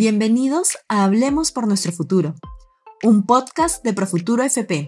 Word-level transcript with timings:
Bienvenidos 0.00 0.78
a 0.86 1.02
Hablemos 1.02 1.50
por 1.50 1.66
nuestro 1.66 1.90
futuro, 1.90 2.36
un 3.02 3.26
podcast 3.26 3.82
de 3.82 3.92
Profuturo 3.92 4.44
FP. 4.44 4.86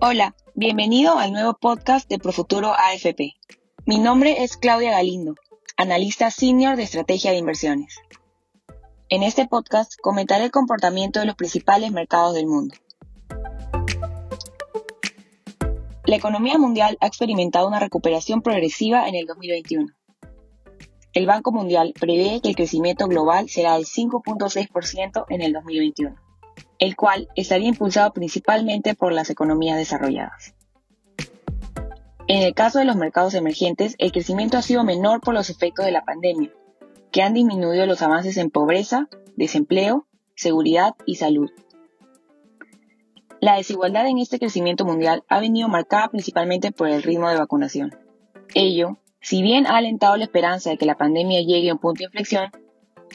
Hola, 0.00 0.36
bienvenido 0.54 1.18
al 1.18 1.32
nuevo 1.32 1.54
podcast 1.60 2.08
de 2.08 2.20
Profuturo 2.20 2.72
AFP. 2.74 3.34
Mi 3.84 3.98
nombre 3.98 4.44
es 4.44 4.56
Claudia 4.56 4.92
Galindo, 4.92 5.34
analista 5.76 6.30
senior 6.30 6.76
de 6.76 6.84
estrategia 6.84 7.32
de 7.32 7.38
inversiones. 7.38 7.96
En 9.08 9.24
este 9.24 9.48
podcast 9.48 9.94
comentaré 10.00 10.44
el 10.44 10.52
comportamiento 10.52 11.18
de 11.18 11.26
los 11.26 11.34
principales 11.34 11.90
mercados 11.90 12.34
del 12.34 12.46
mundo. 12.46 12.76
La 16.12 16.18
economía 16.18 16.58
mundial 16.58 16.98
ha 17.00 17.06
experimentado 17.06 17.66
una 17.66 17.80
recuperación 17.80 18.42
progresiva 18.42 19.08
en 19.08 19.14
el 19.14 19.24
2021. 19.24 19.86
El 21.14 21.26
Banco 21.26 21.52
Mundial 21.52 21.94
prevé 21.98 22.42
que 22.42 22.50
el 22.50 22.54
crecimiento 22.54 23.06
global 23.06 23.48
será 23.48 23.76
del 23.76 23.86
5.6% 23.86 25.24
en 25.30 25.40
el 25.40 25.54
2021, 25.54 26.14
el 26.78 26.96
cual 26.96 27.28
estaría 27.34 27.68
impulsado 27.68 28.12
principalmente 28.12 28.94
por 28.94 29.14
las 29.14 29.30
economías 29.30 29.78
desarrolladas. 29.78 30.54
En 32.26 32.42
el 32.42 32.52
caso 32.52 32.78
de 32.78 32.84
los 32.84 32.96
mercados 32.96 33.32
emergentes, 33.32 33.94
el 33.96 34.12
crecimiento 34.12 34.58
ha 34.58 34.62
sido 34.62 34.84
menor 34.84 35.22
por 35.22 35.32
los 35.32 35.48
efectos 35.48 35.86
de 35.86 35.92
la 35.92 36.04
pandemia, 36.04 36.52
que 37.10 37.22
han 37.22 37.32
disminuido 37.32 37.86
los 37.86 38.02
avances 38.02 38.36
en 38.36 38.50
pobreza, 38.50 39.08
desempleo, 39.36 40.06
seguridad 40.34 40.92
y 41.06 41.14
salud. 41.14 41.50
La 43.42 43.56
desigualdad 43.56 44.06
en 44.06 44.18
este 44.18 44.38
crecimiento 44.38 44.84
mundial 44.84 45.24
ha 45.26 45.40
venido 45.40 45.66
marcada 45.66 46.06
principalmente 46.06 46.70
por 46.70 46.88
el 46.88 47.02
ritmo 47.02 47.28
de 47.28 47.38
vacunación. 47.38 47.92
Ello, 48.54 48.98
si 49.20 49.42
bien 49.42 49.66
ha 49.66 49.78
alentado 49.78 50.16
la 50.16 50.22
esperanza 50.22 50.70
de 50.70 50.78
que 50.78 50.86
la 50.86 50.96
pandemia 50.96 51.40
llegue 51.40 51.70
a 51.70 51.72
un 51.72 51.80
punto 51.80 51.98
de 51.98 52.04
inflexión, 52.04 52.52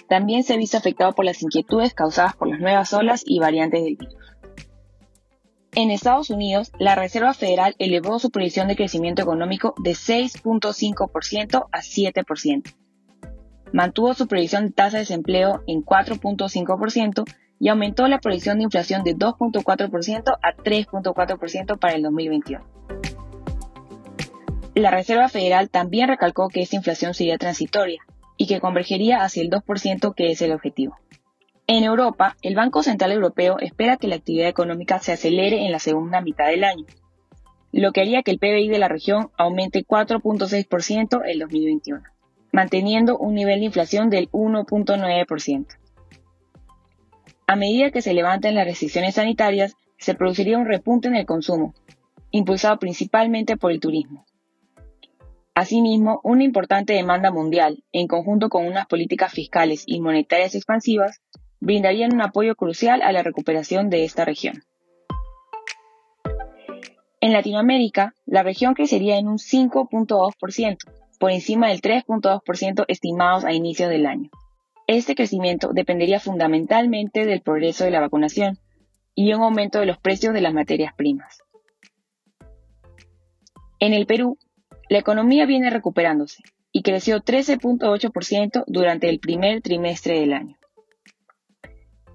también 0.09 0.44
se 0.44 0.53
ha 0.53 0.58
visto 0.58 0.75
afectado 0.75 1.14
por 1.14 1.23
las 1.23 1.42
inquietudes 1.42 1.94
causadas 1.94 2.36
por 2.36 2.50
las 2.50 2.59
nuevas 2.59 2.92
olas 2.92 3.23
y 3.25 3.39
variantes 3.39 3.86
del 3.86 3.95
virus. 3.95 4.17
En 5.75 5.92
Estados 5.92 6.30
Unidos, 6.30 6.73
la 6.78 6.95
Reserva 6.95 7.34
Federal 7.34 7.78
elevó 7.80 8.19
su 8.19 8.30
previsión 8.30 8.67
de 8.67 8.75
crecimiento 8.75 9.22
económico 9.22 9.75
de 9.81 9.91
6.5% 9.91 11.67
a 11.72 11.80
7%. 11.80 12.75
Mantuvo 13.72 14.14
su 14.14 14.28
previsión 14.28 14.66
de 14.66 14.72
tasa 14.73 14.97
de 14.97 15.03
desempleo 15.03 15.64
en 15.67 15.86
4.5% 15.86 17.23
y 17.59 17.69
aumentó 17.69 18.08
la 18.08 18.19
proyección 18.19 18.58
de 18.58 18.66
inflación 18.66 19.03
de 19.03 19.16
2.4% 19.16 20.38
a 20.41 20.55
3.4% 20.55 21.80
para 21.80 21.95
el 21.95 22.03
2021. 22.03 22.63
La 24.75 24.91
Reserva 24.91 25.27
Federal 25.27 25.69
también 25.69 26.08
recalcó 26.08 26.50
que 26.50 26.61
esta 26.61 26.75
inflación 26.75 27.13
sería 27.13 27.38
transitoria 27.38 28.00
y 28.38 28.45
que 28.45 28.59
convergería 28.59 29.23
hacia 29.23 29.41
el 29.41 29.50
2% 29.50 30.13
que 30.13 30.31
es 30.31 30.41
el 30.41 30.52
objetivo. 30.52 30.95
En 31.66 31.83
Europa, 31.83 32.38
el 32.44 32.55
Banco 32.55 32.83
Central 32.83 33.11
Europeo 33.11 33.58
espera 33.59 33.97
que 33.97 34.08
la 34.08 34.16
actividad 34.16 34.47
económica 34.47 35.00
se 35.00 35.11
acelere 35.11 35.66
en 35.66 35.72
la 35.72 35.80
segunda 35.80 36.22
mitad 36.22 36.47
del 36.47 36.63
año, 36.63 36.85
lo 37.73 37.91
que 37.91 38.02
haría 38.02 38.23
que 38.23 38.31
el 38.31 38.39
PBI 38.39 38.69
de 38.69 38.80
la 38.80 38.88
región 38.88 39.31
aumente 39.38 39.83
4.6% 39.83 41.22
en 41.25 41.39
2021, 41.39 42.03
manteniendo 42.52 43.17
un 43.17 43.33
nivel 43.33 43.59
de 43.59 43.66
inflación 43.66 44.09
del 44.09 44.30
1.9%. 44.31 45.66
A 47.50 47.56
medida 47.56 47.92
que 47.92 48.02
se 48.02 48.14
levanten 48.14 48.56
las 48.56 48.66
restricciones 48.66 49.16
sanitarias, 49.16 49.78
se 49.98 50.16
produciría 50.16 50.58
un 50.58 50.66
repunte 50.66 51.08
en 51.08 51.16
el 51.16 51.26
consumo, 51.26 51.73
impulsado 52.30 52.78
principalmente 52.78 53.56
por 53.56 53.72
el 53.72 53.80
turismo. 53.80 54.26
Asimismo, 55.56 56.19
una 56.25 56.44
importante 56.44 56.91
demanda 56.91 57.31
mundial, 57.31 57.86
en 57.94 58.07
conjunto 58.07 58.50
con 58.50 58.68
unas 58.68 58.86
políticas 58.88 59.31
fiscales 59.31 59.84
y 59.88 60.02
monetarias 60.02 60.56
expansivas, 60.56 61.22
brindarían 61.62 62.13
un 62.13 62.22
apoyo 62.22 62.53
crucial 62.56 63.02
a 63.02 63.13
la 63.13 63.24
recuperación 63.24 63.90
de 63.90 64.03
esta 64.03 64.25
región. 64.25 64.63
En 67.22 67.31
Latinoamérica, 67.31 68.13
la 68.25 68.44
región 68.44 68.74
crecería 68.74 69.18
en 69.18 69.30
un 69.30 69.38
5.2%, 69.38 70.78
por 71.18 71.31
encima 71.31 71.69
del 71.69 71.81
3.2% 71.81 72.84
estimados 72.90 73.46
a 73.46 73.53
inicios 73.53 73.90
del 73.90 74.06
año. 74.06 74.30
Este 74.88 75.16
crecimiento 75.16 75.72
dependería 75.74 76.22
fundamentalmente 76.22 77.25
del 77.25 77.42
progreso 77.42 77.84
de 77.84 77.92
la 77.92 78.00
vacunación 78.00 78.58
y 79.14 79.34
un 79.34 79.42
aumento 79.42 79.80
de 79.80 79.86
los 79.86 79.98
precios 79.98 80.34
de 80.34 80.40
las 80.40 80.53
materias 80.53 80.94
primas. 80.96 81.44
En 83.80 83.94
el 83.94 84.06
Perú, 84.06 84.38
la 84.88 85.00
economía 85.00 85.46
viene 85.46 85.70
recuperándose 85.70 86.42
y 86.72 86.84
creció 86.84 87.20
13.8% 87.20 88.64
durante 88.66 89.09
el 89.09 89.20
primer 89.20 89.62
trimestre 89.62 90.22
del 90.22 90.31
año. 90.31 90.58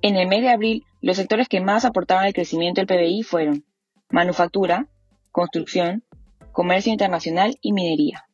En 0.01 0.17
el 0.17 0.27
mes 0.27 0.41
de 0.41 0.49
abril, 0.49 0.85
los 1.03 1.19
sectores 1.19 1.49
que 1.49 1.61
más 1.61 1.85
aportaban 1.85 2.25
al 2.25 2.33
crecimiento 2.33 2.81
del 2.81 2.87
PBI 2.87 3.23
fueron 3.23 3.67
manufactura, 4.09 4.89
construcción, 5.31 6.05
comercio 6.53 6.91
internacional 6.91 7.59
y 7.61 7.73
minería. 7.73 8.25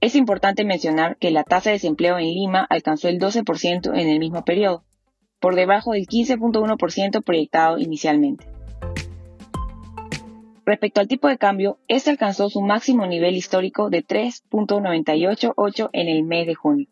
Es 0.00 0.14
importante 0.14 0.64
mencionar 0.64 1.16
que 1.16 1.30
la 1.30 1.42
tasa 1.42 1.70
de 1.70 1.74
desempleo 1.74 2.18
en 2.18 2.26
Lima 2.26 2.66
alcanzó 2.68 3.08
el 3.08 3.18
12% 3.18 3.98
en 3.98 4.08
el 4.08 4.18
mismo 4.18 4.44
periodo, 4.44 4.84
por 5.40 5.54
debajo 5.54 5.92
del 5.92 6.06
15.1% 6.06 7.22
proyectado 7.22 7.78
inicialmente. 7.78 8.46
Respecto 10.66 11.00
al 11.00 11.08
tipo 11.08 11.28
de 11.28 11.38
cambio, 11.38 11.78
este 11.86 12.10
alcanzó 12.10 12.50
su 12.50 12.60
máximo 12.60 13.06
nivel 13.06 13.36
histórico 13.36 13.88
de 13.88 14.04
3.988 14.04 15.90
en 15.92 16.08
el 16.08 16.24
mes 16.24 16.46
de 16.46 16.54
junio. 16.54 16.88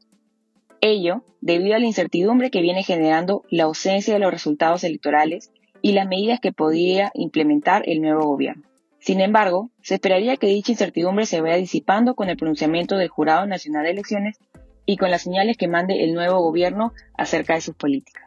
Ello 0.81 1.25
debido 1.41 1.75
a 1.75 1.79
la 1.79 1.87
incertidumbre 1.87 2.51
que 2.51 2.63
viene 2.63 2.85
generando 2.85 3.43
la 3.51 3.65
ausencia 3.65 4.15
de 4.15 4.21
los 4.21 4.31
resultados 4.31 4.85
electorales 4.85 5.53
y 5.83 5.93
las 5.93 6.07
medidas 6.07 6.41
que 6.41 6.53
podría 6.53 7.11
implementar 7.15 7.83
el 7.87 8.01
nuevo 8.01 8.25
gobierno. 8.27 8.63
Sin 9.05 9.21
embargo, 9.21 9.71
se 9.83 9.97
esperaría 9.97 10.39
que 10.39 10.47
dicha 10.47 10.73
incertidumbre 10.73 11.27
se 11.27 11.43
vaya 11.43 11.57
disipando 11.57 12.15
con 12.15 12.31
el 12.31 12.39
pronunciamiento 12.39 12.97
del 12.97 13.11
Jurado 13.11 13.47
Nacional 13.47 13.85
de 13.85 13.91
Elecciones 13.91 14.39
y 14.87 14.97
con 14.97 15.11
las 15.11 15.21
señales 15.21 15.59
que 15.59 15.69
mande 15.69 16.05
el 16.05 16.15
nuevo 16.15 16.41
gobierno 16.41 16.95
acerca 17.13 17.53
de 17.53 17.61
sus 17.61 17.75
políticas. 17.75 18.25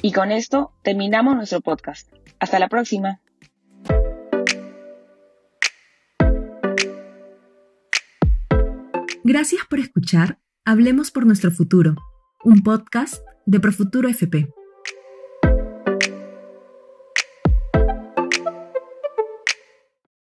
Y 0.00 0.12
con 0.12 0.30
esto 0.30 0.70
terminamos 0.84 1.34
nuestro 1.34 1.60
podcast. 1.60 2.08
Hasta 2.38 2.60
la 2.60 2.68
próxima. 2.68 3.20
Gracias 9.24 9.62
por 9.68 9.80
escuchar 9.80 10.38
Hablemos 10.64 11.10
por 11.10 11.26
nuestro 11.26 11.50
futuro, 11.50 11.96
un 12.44 12.62
podcast 12.62 13.24
de 13.44 13.58
Profuturo 13.58 14.08
FP. 14.08 14.55